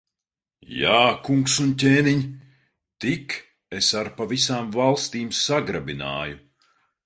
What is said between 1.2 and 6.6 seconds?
kungs un ķēniņ! Tik es ar pa visām valstīm sagrabināju.